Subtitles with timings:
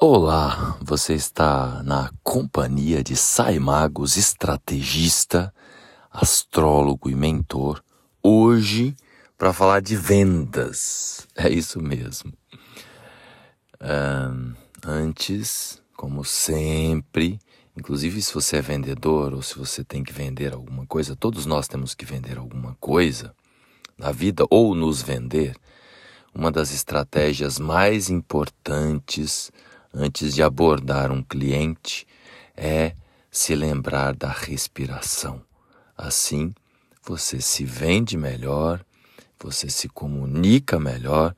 [0.00, 5.52] Olá, você está na companhia de Sai Magos, estrategista,
[6.08, 7.82] astrólogo e mentor.
[8.22, 8.94] Hoje,
[9.36, 11.26] para falar de vendas.
[11.34, 12.32] É isso mesmo.
[13.82, 14.54] Um,
[14.86, 17.40] antes, como sempre,
[17.76, 21.66] inclusive se você é vendedor ou se você tem que vender alguma coisa, todos nós
[21.66, 23.34] temos que vender alguma coisa
[23.98, 25.56] na vida ou nos vender.
[26.32, 29.50] Uma das estratégias mais importantes
[29.92, 32.06] antes de abordar um cliente
[32.56, 32.94] é
[33.30, 35.42] se lembrar da respiração.
[35.96, 36.54] Assim,
[37.02, 38.84] você se vende melhor,
[39.38, 41.34] você se comunica melhor,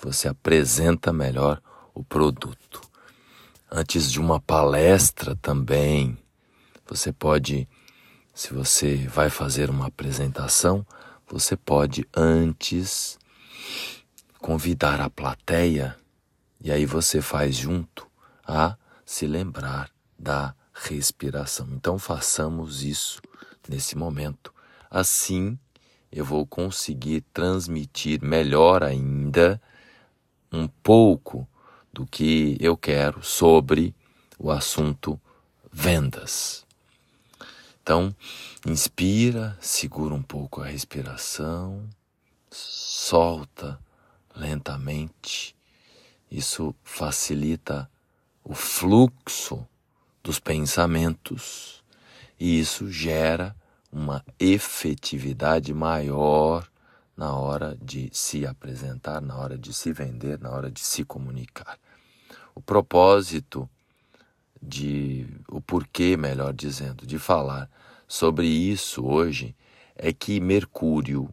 [0.00, 1.60] você apresenta melhor
[1.94, 2.80] o produto.
[3.70, 6.18] Antes de uma palestra também,
[6.86, 7.68] você pode,
[8.34, 10.86] se você vai fazer uma apresentação,
[11.26, 13.18] você pode antes
[14.38, 15.96] convidar a plateia
[16.64, 18.10] e aí você faz junto
[18.42, 21.68] a se lembrar da respiração.
[21.72, 23.20] Então façamos isso
[23.68, 24.52] nesse momento.
[24.90, 25.58] Assim
[26.10, 29.60] eu vou conseguir transmitir melhor ainda
[30.50, 31.46] um pouco
[31.92, 33.94] do que eu quero sobre
[34.38, 35.20] o assunto
[35.70, 36.64] vendas.
[37.82, 38.14] Então,
[38.66, 41.86] inspira, segura um pouco a respiração,
[42.50, 43.78] solta
[44.34, 45.54] lentamente
[46.36, 47.88] isso facilita
[48.42, 49.64] o fluxo
[50.20, 51.84] dos pensamentos
[52.40, 53.54] e isso gera
[53.92, 56.68] uma efetividade maior
[57.16, 61.78] na hora de se apresentar, na hora de se vender, na hora de se comunicar.
[62.52, 63.70] O propósito
[64.60, 67.70] de o porquê, melhor dizendo, de falar
[68.08, 69.54] sobre isso hoje
[69.94, 71.32] é que Mercúrio,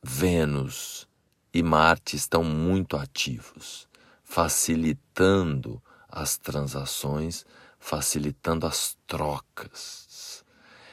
[0.00, 1.08] Vênus
[1.52, 3.87] e Marte estão muito ativos
[4.28, 7.46] facilitando as transações,
[7.80, 10.44] facilitando as trocas.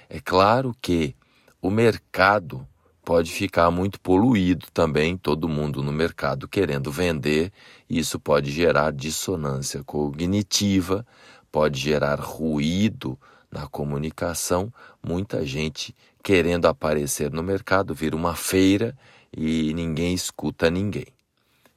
[0.09, 1.13] É claro que
[1.61, 2.65] o mercado
[3.03, 7.51] pode ficar muito poluído também, todo mundo no mercado querendo vender,
[7.89, 11.05] e isso pode gerar dissonância cognitiva,
[11.51, 13.19] pode gerar ruído
[13.51, 14.73] na comunicação,
[15.05, 15.93] muita gente
[16.23, 18.97] querendo aparecer no mercado, vira uma feira
[19.35, 21.07] e ninguém escuta ninguém.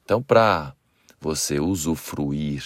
[0.04, 0.74] Então, para
[1.20, 2.64] você usufruir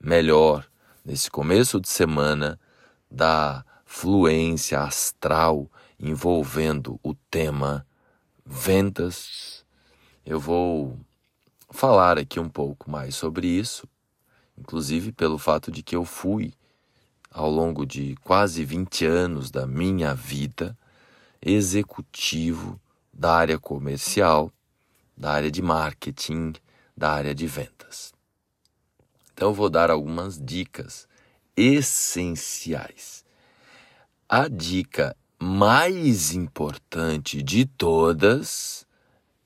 [0.00, 0.66] melhor
[1.04, 2.58] nesse começo de semana
[3.10, 7.86] da fluência astral envolvendo o tema
[8.44, 9.64] vendas.
[10.24, 10.98] Eu vou
[11.70, 13.88] falar aqui um pouco mais sobre isso,
[14.58, 16.52] inclusive pelo fato de que eu fui
[17.30, 20.76] ao longo de quase 20 anos da minha vida
[21.40, 22.80] executivo
[23.12, 24.50] da área comercial,
[25.16, 26.54] da área de marketing,
[26.96, 28.14] da área de vendas.
[29.32, 31.06] Então, eu vou dar algumas dicas
[31.56, 33.24] essenciais.
[34.28, 38.86] A dica mais importante de todas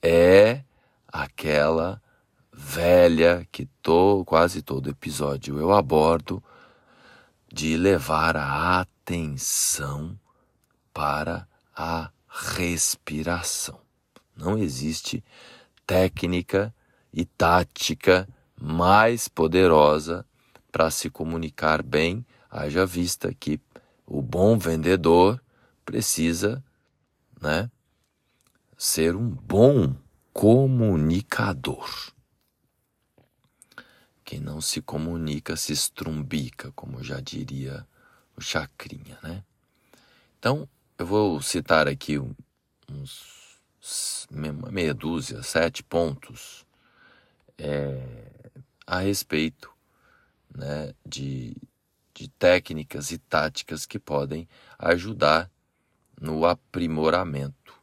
[0.01, 0.63] é
[1.09, 2.01] aquela
[2.53, 6.43] velha que tô, quase todo episódio eu abordo
[7.53, 10.19] de levar a atenção
[10.95, 13.81] para a respiração.
[14.37, 15.25] Não existe
[15.87, 16.73] técnica
[17.13, 18.29] e tática
[18.61, 20.25] mais poderosa
[20.71, 23.61] para se comunicar bem, haja vista que
[24.07, 25.43] o bom vendedor
[25.85, 26.63] precisa,
[27.41, 27.71] né,
[28.77, 29.95] ser um bom
[30.33, 32.13] comunicador.
[34.25, 37.87] Quem não se comunica se estrumbica, como já diria
[38.37, 39.43] o Chacrinha, né?
[40.39, 42.19] Então, eu vou citar aqui
[42.89, 43.59] uns
[44.71, 46.65] meia dúzia, sete pontos
[47.61, 48.01] é,
[48.87, 49.71] a respeito
[50.55, 51.57] né, de,
[52.15, 54.49] de técnicas e táticas que podem
[54.79, 55.51] ajudar
[56.21, 57.75] no aprimoramento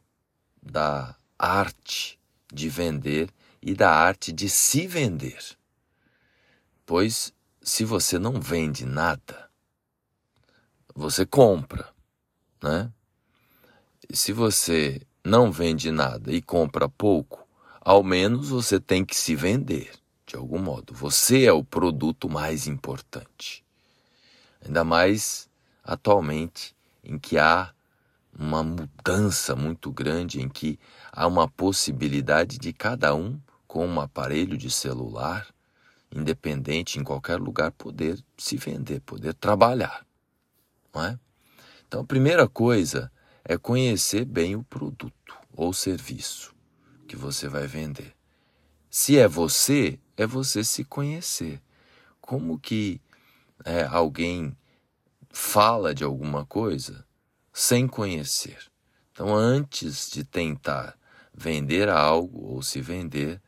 [0.60, 2.18] da arte
[2.52, 3.30] de vender
[3.62, 5.56] e da arte de se vender.
[6.84, 9.48] Pois se você não vende nada,
[10.94, 11.88] você compra,
[12.62, 12.92] né?
[14.10, 17.47] Se você não vende nada e compra pouco,
[17.88, 19.90] ao menos você tem que se vender
[20.26, 20.92] de algum modo.
[20.92, 23.64] Você é o produto mais importante.
[24.62, 25.48] Ainda mais
[25.82, 27.72] atualmente em que há
[28.38, 30.78] uma mudança muito grande, em que
[31.10, 35.46] há uma possibilidade de cada um com um aparelho de celular,
[36.14, 40.06] independente em qualquer lugar, poder se vender, poder trabalhar.
[40.94, 41.18] Não é?
[41.86, 43.10] Então, a primeira coisa
[43.42, 46.57] é conhecer bem o produto ou serviço
[47.08, 48.14] que você vai vender.
[48.90, 51.60] Se é você, é você se conhecer.
[52.20, 53.00] como que
[53.64, 54.54] é, alguém
[55.30, 57.06] fala de alguma coisa
[57.52, 58.58] sem conhecer.
[59.10, 60.96] Então, antes de tentar
[61.32, 63.40] vender algo ou se vender,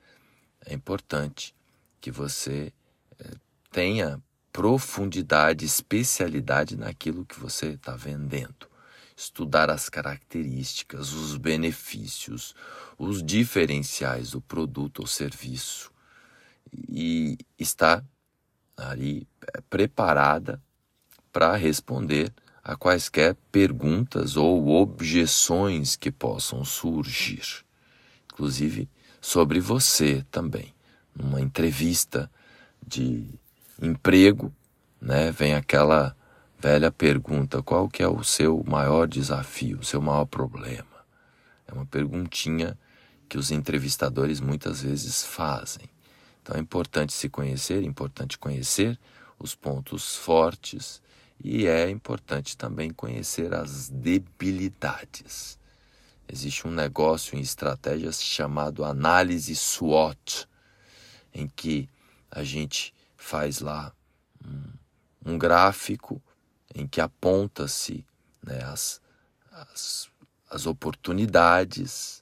[0.64, 1.54] é importante
[2.00, 2.72] que você
[3.18, 3.30] é,
[3.70, 4.20] tenha
[4.52, 8.68] profundidade, especialidade naquilo que você está vendendo.
[9.16, 12.54] Estudar as características, os benefícios,
[13.00, 15.90] os diferenciais do produto ou serviço
[16.70, 18.04] e estar
[18.76, 20.62] ali é, preparada
[21.32, 22.30] para responder
[22.62, 27.64] a quaisquer perguntas ou objeções que possam surgir,
[28.30, 28.86] inclusive
[29.18, 30.74] sobre você também.
[31.16, 32.30] Numa entrevista
[32.86, 33.26] de
[33.80, 34.54] emprego,
[35.00, 36.14] né, vem aquela
[36.58, 40.84] velha pergunta: qual que é o seu maior desafio, o seu maior problema?
[41.66, 42.76] É uma perguntinha
[43.30, 45.88] que os entrevistadores muitas vezes fazem.
[46.42, 48.98] Então é importante se conhecer, é importante conhecer
[49.38, 51.00] os pontos fortes
[51.42, 55.56] e é importante também conhecer as debilidades.
[56.28, 60.48] Existe um negócio em estratégias chamado análise SWOT,
[61.32, 61.88] em que
[62.28, 63.92] a gente faz lá
[65.24, 66.20] um, gráfico
[66.74, 68.04] em que aponta-se
[68.42, 69.00] né, as,
[69.52, 70.08] as,
[70.50, 72.19] as oportunidades,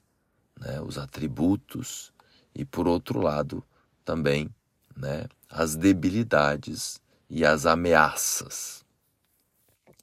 [0.60, 2.12] né, os atributos,
[2.54, 3.62] e por outro lado
[4.04, 4.50] também
[4.96, 7.00] né, as debilidades
[7.30, 8.84] e as ameaças.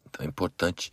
[0.06, 0.92] Então é importante,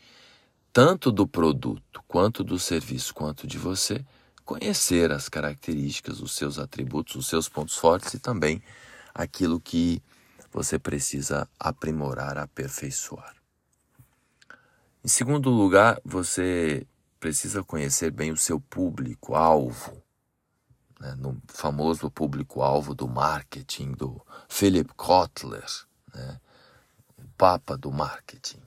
[0.72, 4.04] tanto do produto, quanto do serviço, quanto de você,
[4.44, 8.62] conhecer as características, os seus atributos, os seus pontos fortes e também
[9.14, 10.02] aquilo que
[10.50, 13.34] você precisa aprimorar, aperfeiçoar.
[15.04, 16.86] Em segundo lugar, você
[17.22, 20.02] precisa conhecer bem o seu público-alvo,
[20.98, 21.14] né?
[21.14, 25.64] no famoso público-alvo do marketing do Philip Kotler,
[26.12, 26.40] né?
[27.16, 28.60] o papa do marketing.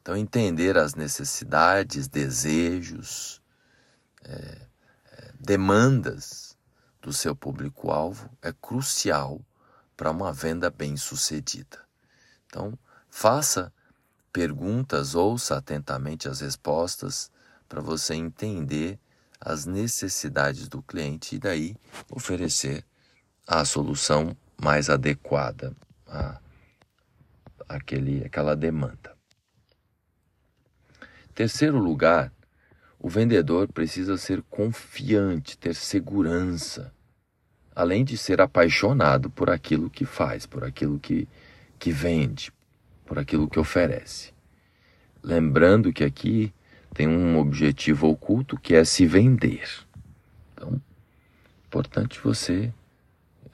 [0.00, 3.42] Então, entender as necessidades, desejos,
[4.24, 4.66] é,
[5.12, 6.56] é, demandas
[7.02, 9.42] do seu público-alvo é crucial
[9.94, 11.84] para uma venda bem-sucedida.
[12.46, 12.78] Então,
[13.10, 13.70] faça
[14.32, 17.30] perguntas, ouça atentamente as respostas
[17.74, 19.00] para você entender
[19.40, 21.76] as necessidades do cliente e daí
[22.08, 22.84] oferecer
[23.44, 25.74] a solução mais adequada
[26.06, 26.38] a
[27.68, 29.16] aquele, aquela demanda.
[31.34, 32.32] Terceiro lugar,
[32.96, 36.94] o vendedor precisa ser confiante, ter segurança,
[37.74, 41.26] além de ser apaixonado por aquilo que faz, por aquilo que,
[41.76, 42.52] que vende,
[43.04, 44.32] por aquilo que oferece.
[45.20, 46.54] Lembrando que aqui
[46.94, 49.68] tem um objetivo oculto que é se vender.
[50.52, 52.72] Então, é importante você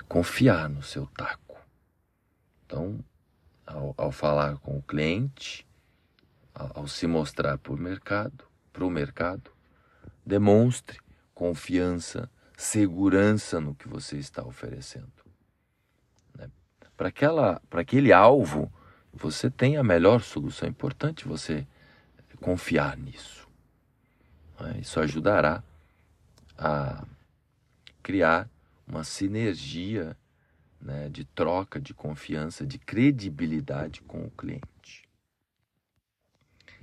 [0.07, 1.59] confiar no seu taco.
[2.67, 3.03] Então,
[3.67, 5.67] ao, ao falar com o cliente,
[6.53, 9.51] ao se mostrar para o mercado, para o mercado,
[10.25, 10.99] demonstre
[11.35, 15.11] confiança, segurança no que você está oferecendo.
[16.37, 16.51] Né?
[16.95, 18.71] Para aquele alvo,
[19.13, 20.67] você tem a melhor solução.
[20.67, 21.67] É importante você
[22.41, 23.49] confiar nisso.
[24.59, 24.79] Né?
[24.81, 25.63] Isso ajudará
[26.59, 27.05] a
[28.03, 28.49] criar
[28.87, 30.17] uma sinergia
[30.81, 35.09] né, de troca, de confiança, de credibilidade com o cliente.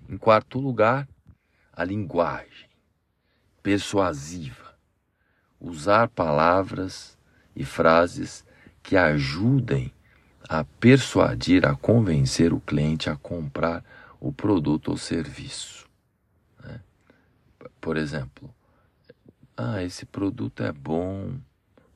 [0.08, 1.08] Em quarto lugar,
[1.74, 2.70] a linguagem
[3.62, 4.77] persuasiva.
[5.60, 7.17] Usar palavras
[7.55, 8.46] e frases
[8.82, 9.91] que ajudem
[10.48, 13.84] a persuadir, a convencer o cliente a comprar
[14.19, 15.88] o produto ou serviço.
[16.63, 16.81] Né?
[17.79, 18.53] Por exemplo,
[19.55, 21.38] ah, esse produto é bom,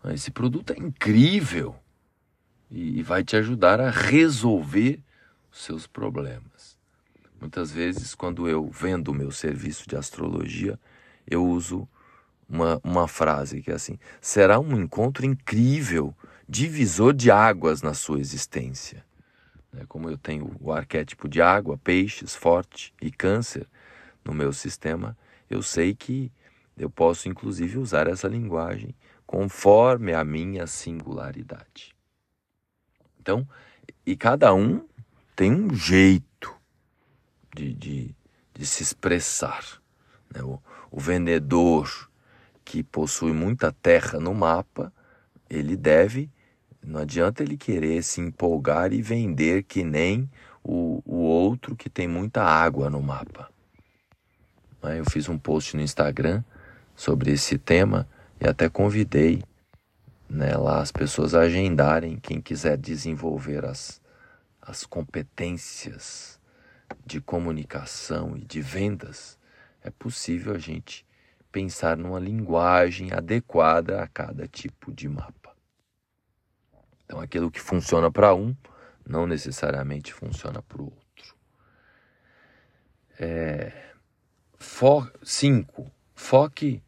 [0.04, 1.76] ah, esse produto é incrível
[2.70, 5.00] e vai te ajudar a resolver
[5.52, 6.78] os seus problemas.
[7.40, 10.80] Muitas vezes, quando eu vendo o meu serviço de astrologia,
[11.28, 11.88] eu uso
[12.48, 16.16] uma, uma frase que é assim: será um encontro incrível,
[16.48, 19.04] divisor de águas na sua existência.
[19.72, 23.68] Né, como eu tenho o arquétipo de água, peixes, forte e câncer
[24.24, 25.18] no meu sistema,
[25.50, 26.32] eu sei que
[26.78, 31.96] eu posso inclusive usar essa linguagem conforme a minha singularidade.
[33.20, 33.48] Então,
[34.06, 34.86] e cada um
[35.36, 36.54] tem um jeito
[37.56, 38.16] de, de,
[38.54, 39.64] de se expressar.
[40.34, 40.42] Né?
[40.44, 40.60] O,
[40.90, 42.10] o vendedor
[42.66, 44.92] que possui muita terra no mapa,
[45.50, 46.30] ele deve,
[46.84, 50.30] não adianta ele querer se empolgar e vender que nem
[50.64, 53.50] o, o outro que tem muita água no mapa.
[54.82, 55.00] Né?
[55.00, 56.44] Eu fiz um post no Instagram
[56.96, 58.08] sobre esse tema
[58.40, 59.44] e até convidei
[60.28, 64.02] né, lá as pessoas agendarem, quem quiser desenvolver as,
[64.62, 66.40] as competências
[67.06, 69.38] de comunicação e de vendas,
[69.84, 71.06] é possível a gente
[71.52, 75.41] pensar numa linguagem adequada a cada tipo de mapa.
[77.12, 78.56] Então, aquilo que funciona para um
[79.06, 81.36] não necessariamente funciona para o outro.
[83.20, 83.74] É,
[84.58, 86.82] fo cinco, foque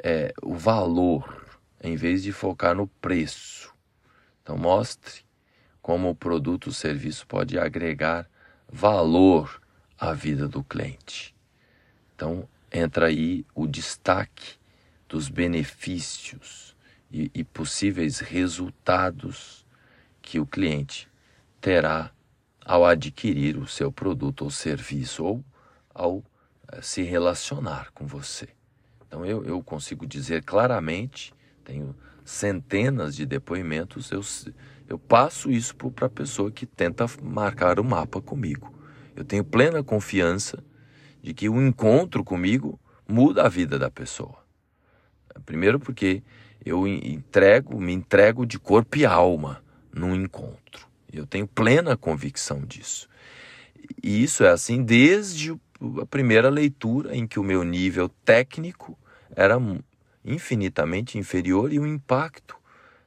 [0.00, 1.44] é, o valor
[1.82, 3.74] em vez de focar no preço.
[4.40, 5.24] Então, mostre
[5.82, 8.30] como o produto ou serviço pode agregar
[8.68, 9.60] valor
[9.98, 11.34] à vida do cliente.
[12.14, 14.60] Então, entra aí o destaque
[15.08, 16.75] dos benefícios
[17.16, 19.66] e, e possíveis resultados
[20.20, 21.08] que o cliente
[21.60, 22.10] terá
[22.64, 25.44] ao adquirir o seu produto ou serviço ou
[25.94, 26.22] ao
[26.68, 28.48] eh, se relacionar com você.
[29.06, 31.32] Então eu, eu consigo dizer claramente,
[31.64, 34.20] tenho centenas de depoimentos, eu,
[34.86, 38.74] eu passo isso para a pessoa que tenta marcar o mapa comigo.
[39.14, 40.62] Eu tenho plena confiança
[41.22, 44.44] de que o encontro comigo muda a vida da pessoa.
[45.46, 46.22] Primeiro porque
[46.66, 49.62] eu entrego, me entrego de corpo e alma
[49.94, 50.88] num encontro.
[51.12, 53.08] Eu tenho plena convicção disso.
[54.02, 55.52] E isso é assim desde
[56.02, 58.98] a primeira leitura em que o meu nível técnico
[59.30, 59.56] era
[60.24, 62.56] infinitamente inferior e o impacto.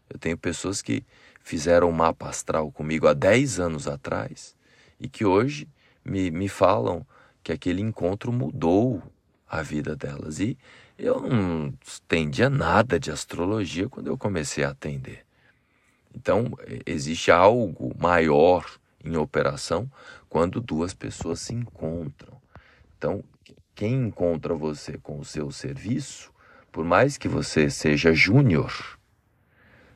[0.09, 1.03] Eu tenho pessoas que
[1.43, 4.55] fizeram o mapa astral comigo há 10 anos atrás
[4.97, 5.67] e que hoje
[6.05, 7.05] me, me falam
[7.43, 9.03] que aquele encontro mudou
[9.49, 10.39] a vida delas.
[10.39, 10.57] E
[10.99, 15.25] eu não entendia nada de astrologia quando eu comecei a atender.
[16.13, 16.51] Então,
[16.85, 18.65] existe algo maior
[19.03, 19.89] em operação
[20.27, 22.37] quando duas pessoas se encontram.
[22.97, 23.23] Então,
[23.73, 26.31] quem encontra você com o seu serviço,
[26.69, 28.99] por mais que você seja júnior,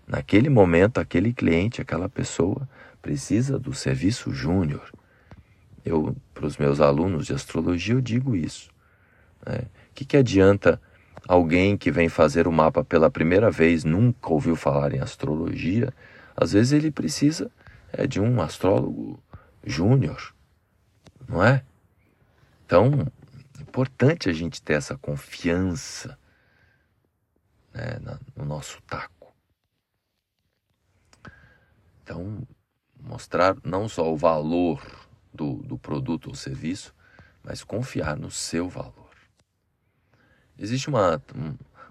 [0.08, 2.68] naquele momento, aquele cliente, aquela pessoa
[3.02, 4.90] precisa do serviço júnior.
[5.84, 8.70] Eu, para os meus alunos de astrologia, eu digo isso.
[9.46, 9.66] O né?
[9.94, 10.82] que, que adianta
[11.28, 15.94] alguém que vem fazer o mapa pela primeira vez, nunca ouviu falar em astrologia,
[16.36, 17.52] às vezes ele precisa
[17.92, 19.22] é, de um astrólogo
[19.64, 20.34] júnior,
[21.28, 21.64] não é?
[22.66, 23.08] Então,
[23.58, 26.18] é importante a gente ter essa confiança
[27.74, 28.00] né,
[28.36, 29.34] no nosso taco.
[32.04, 32.46] Então,
[33.00, 34.82] mostrar não só o valor
[35.34, 36.94] do, do produto ou serviço,
[37.44, 39.03] mas confiar no seu valor.
[40.58, 41.22] Existe uma,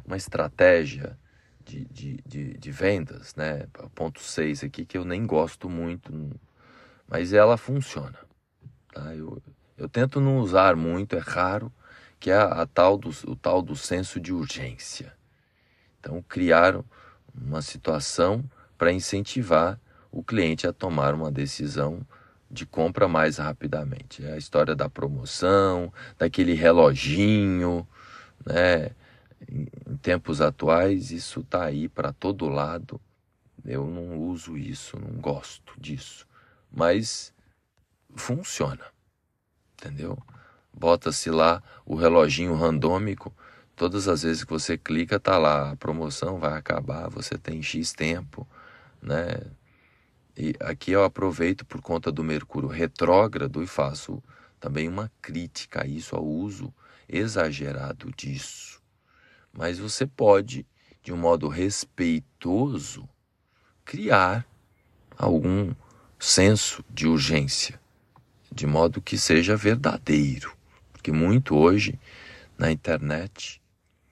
[0.04, 1.18] uma estratégia
[1.64, 3.66] de, de, de, de vendas, né?
[3.94, 6.12] Ponto 6 aqui, que eu nem gosto muito,
[7.08, 8.18] mas ela funciona.
[8.92, 9.14] Tá?
[9.14, 9.42] Eu,
[9.76, 11.72] eu tento não usar muito, é raro,
[12.18, 15.12] que é a, a tal do, o tal do senso de urgência.
[15.98, 16.80] Então, criar
[17.34, 18.44] uma situação
[18.76, 19.78] para incentivar
[20.10, 22.06] o cliente a tomar uma decisão
[22.50, 24.24] de compra mais rapidamente.
[24.24, 27.86] É a história da promoção, daquele reloginho,
[28.44, 28.90] né?
[29.50, 33.00] Em tempos atuais, isso está aí para todo lado.
[33.64, 36.26] Eu não uso isso, não gosto disso.
[36.70, 37.32] Mas
[38.14, 38.84] funciona,
[39.74, 40.18] entendeu?
[40.72, 43.32] Bota-se lá o reloginho randômico.
[43.76, 47.92] Todas as vezes que você clica, tá lá, a promoção vai acabar, você tem X
[47.92, 48.46] tempo,
[49.00, 49.40] né?
[50.36, 54.22] E aqui eu aproveito por conta do Mercúrio retrógrado e faço
[54.58, 56.72] também uma crítica a isso, ao uso
[57.12, 58.80] exagerado disso.
[59.52, 60.66] Mas você pode,
[61.02, 63.08] de um modo respeitoso,
[63.84, 64.46] criar
[65.16, 65.74] algum
[66.18, 67.80] senso de urgência,
[68.50, 70.56] de modo que seja verdadeiro.
[70.92, 72.00] Porque muito hoje
[72.56, 73.60] na internet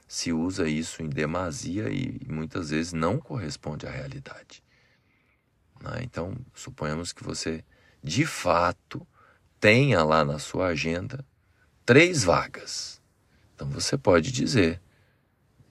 [0.07, 4.63] se usa isso em demasia e muitas vezes não corresponde à realidade.
[5.81, 6.01] Né?
[6.03, 7.65] Então, suponhamos que você,
[8.03, 9.07] de fato,
[9.61, 11.25] tenha lá na sua agenda
[11.91, 13.03] três vagas.
[13.53, 14.81] Então, você pode dizer,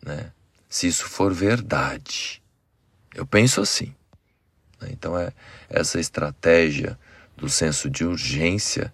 [0.06, 0.34] né?
[0.68, 2.44] Se isso for verdade.
[3.16, 3.96] Eu penso assim.
[4.82, 4.90] Né?
[4.92, 5.32] Então, é
[5.70, 7.00] essa estratégia
[7.38, 8.92] do senso de urgência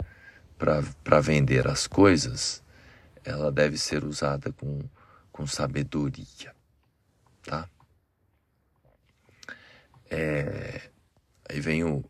[0.55, 2.61] para vender as coisas,
[3.23, 4.81] ela deve ser usada com,
[5.31, 6.53] com sabedoria,
[7.41, 7.67] tá?
[10.11, 10.91] É,
[11.49, 12.05] Aí vem o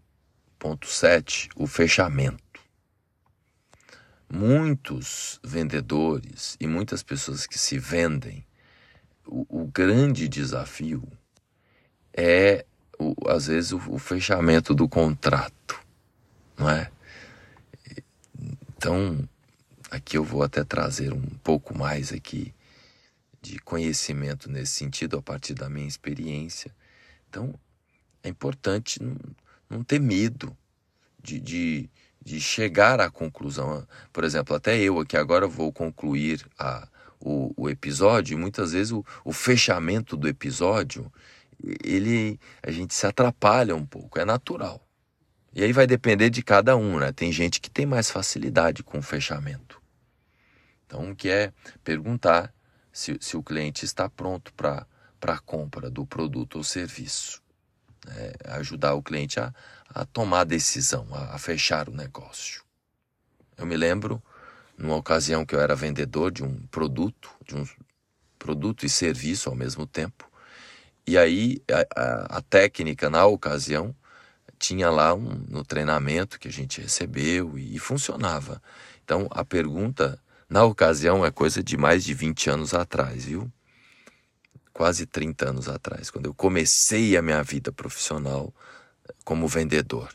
[0.60, 2.44] ponto 7, o fechamento.
[4.29, 8.46] Muitos vendedores e muitas pessoas que se vendem,
[9.25, 11.03] o, o grande desafio
[12.13, 12.65] é,
[12.98, 15.79] o, às vezes, o, o fechamento do contrato,
[16.58, 16.89] não é?
[18.77, 19.27] Então,
[19.91, 22.53] aqui eu vou até trazer um pouco mais aqui
[23.41, 26.75] de conhecimento nesse sentido a partir da minha experiência
[27.29, 27.53] Então,
[28.24, 29.15] é importante não,
[29.70, 30.55] não ter medo
[31.22, 31.89] de, de,
[32.25, 33.88] de, chegar à conclusão.
[34.12, 36.88] Por exemplo, até eu aqui agora vou concluir a,
[37.20, 41.12] o, o episódio, e muitas vezes o, o fechamento do episódio,
[41.84, 44.86] ele a gente se atrapalha um pouco, é natural.
[45.53, 47.13] E aí vai depender de cada um, né?
[47.13, 49.82] Tem gente que tem mais facilidade com o fechamento.
[50.86, 52.53] Então, o que é perguntar
[52.91, 54.86] se, se o cliente está pronto para
[55.22, 57.41] a compra do produto ou serviço.
[58.08, 59.53] É, ajudar o cliente a,
[59.95, 62.61] a tomar a decisão, a, a fechar o negócio.
[63.57, 64.21] Eu me lembro,
[64.77, 67.65] numa ocasião que eu era vendedor de um produto, de um
[68.37, 70.29] produto e serviço ao mesmo tempo,
[71.07, 73.95] e aí a, a, a técnica na ocasião
[74.59, 78.61] tinha lá um, no treinamento que a gente recebeu e, e funcionava.
[79.01, 83.49] Então a pergunta na ocasião é coisa de mais de 20 anos atrás, viu?
[84.73, 88.53] Quase 30 anos atrás, quando eu comecei a minha vida profissional
[89.24, 90.09] como vendedor.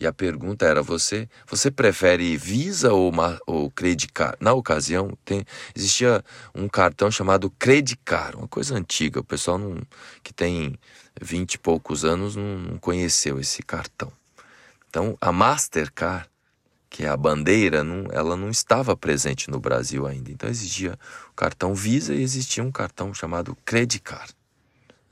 [0.00, 3.12] E a pergunta era: você, você prefere Visa ou,
[3.46, 4.36] ou Credicar?
[4.40, 9.20] Na ocasião, tem, existia um cartão chamado Credicar, uma coisa antiga.
[9.20, 9.82] O pessoal não,
[10.22, 10.78] que tem
[11.20, 14.12] vinte e poucos anos não, não conheceu esse cartão.
[14.88, 16.28] Então, a Mastercard,
[16.88, 20.30] que é a bandeira, não, ela não estava presente no Brasil ainda.
[20.30, 20.98] Então, existia
[21.30, 24.28] o cartão Visa e existia um cartão chamado Credicar,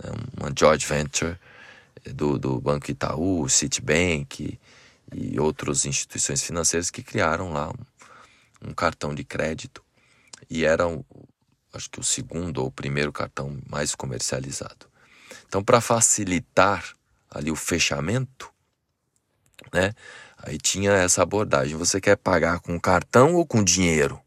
[0.02, 0.11] né?
[0.38, 1.37] uma joint venture
[2.05, 4.59] do, do Banco Itaú, Citibank
[5.15, 9.85] e outras instituições financeiras que criaram lá um, um cartão de crédito
[10.50, 10.85] e era,
[11.73, 14.87] acho que o segundo ou o primeiro cartão mais comercializado.
[15.47, 16.95] Então, para facilitar
[17.31, 18.50] ali o fechamento,
[19.73, 19.93] né?
[20.38, 21.76] Aí tinha essa abordagem.
[21.76, 24.21] Você quer pagar com cartão ou com dinheiro?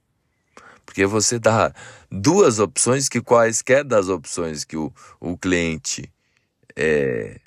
[0.85, 1.73] Porque você dá
[2.11, 6.11] duas opções que quaisquer das opções que o, o cliente
[6.75, 7.39] é,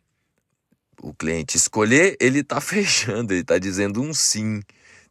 [1.02, 4.62] o cliente escolher, ele está fechando, ele está dizendo um sim.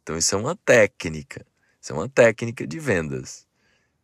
[0.02, 1.46] Então isso é uma técnica,
[1.80, 3.46] isso é uma técnica de vendas.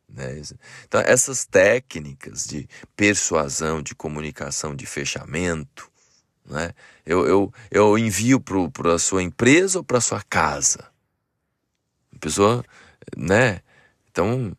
[0.09, 0.41] Né?
[0.87, 5.91] Então essas técnicas de persuasão, de comunicação, de fechamento,
[6.47, 6.73] né?
[7.05, 10.91] eu, eu, eu envio para a sua empresa ou para a sua casa?
[12.15, 12.65] A pessoa,
[13.17, 13.61] né?
[14.11, 14.57] Então,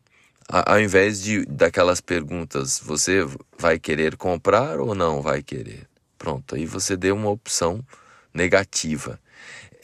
[0.48, 3.20] ao invés de daquelas perguntas, você
[3.58, 5.89] vai querer comprar ou não vai querer?
[6.20, 7.82] Pronto, aí você deu uma opção
[8.34, 9.18] negativa.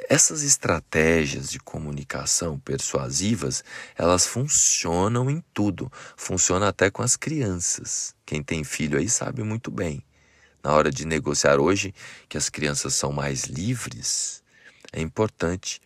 [0.07, 3.65] Essas estratégias de comunicação persuasivas,
[3.97, 5.91] elas funcionam em tudo.
[6.15, 8.15] Funciona até com as crianças.
[8.27, 10.05] Quem tem filho aí sabe muito bem.
[10.63, 11.95] Na hora de negociar hoje,
[12.29, 14.43] que as crianças são mais livres,
[14.93, 15.81] é importante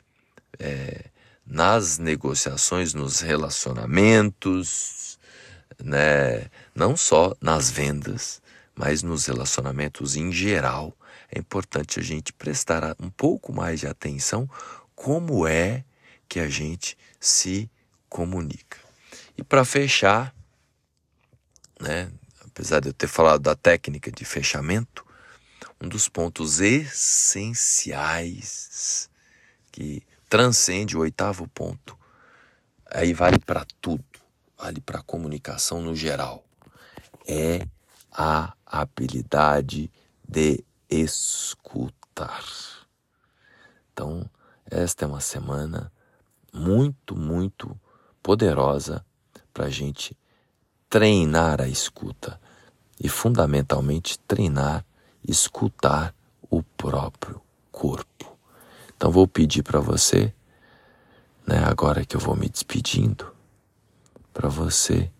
[0.59, 1.05] é,
[1.47, 5.17] nas negociações, nos relacionamentos,
[5.79, 8.43] né, não só nas vendas,
[8.81, 10.97] mas nos relacionamentos em geral,
[11.31, 14.49] é importante a gente prestar um pouco mais de atenção
[14.95, 15.85] como é
[16.27, 17.71] que a gente se
[18.09, 18.79] comunica.
[19.37, 20.35] E para fechar,
[21.79, 22.11] né,
[22.43, 25.05] apesar de eu ter falado da técnica de fechamento,
[25.79, 28.01] um dos pontos essenciais
[29.71, 31.99] que transcende o oitavo ponto,
[32.91, 34.03] aí vale para tudo,
[34.57, 36.43] vale para a comunicação no geral,
[37.29, 37.69] é
[38.11, 39.91] a habilidade
[40.27, 42.45] de escutar.
[43.93, 44.29] Então,
[44.65, 45.93] esta é uma semana
[46.53, 47.79] muito, muito
[48.23, 49.05] poderosa
[49.53, 50.17] para a gente
[50.89, 52.41] treinar a escuta
[52.99, 54.85] e, fundamentalmente, treinar,
[55.27, 56.15] escutar
[56.49, 57.41] o próprio
[57.73, 58.39] corpo.
[58.97, 60.33] Então, vou pedir para você,
[61.47, 63.35] né, agora que eu vou me despedindo,
[64.33, 65.11] para você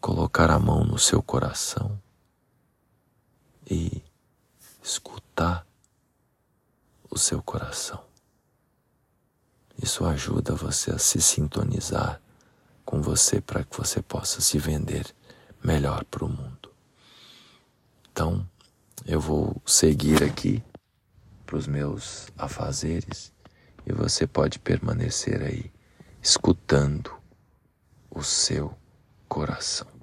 [0.00, 1.98] colocar a mão no seu coração
[3.68, 4.02] e
[4.82, 5.66] escutar
[7.10, 8.02] o seu coração.
[9.80, 12.20] Isso ajuda você a se sintonizar
[12.84, 15.14] com você para que você possa se vender
[15.62, 16.72] melhor para o mundo.
[18.10, 18.48] Então,
[19.06, 20.62] eu vou seguir aqui
[21.46, 23.32] para os meus afazeres
[23.86, 25.70] e você pode permanecer aí
[26.22, 27.10] escutando
[28.10, 28.76] o seu
[29.28, 29.97] coração.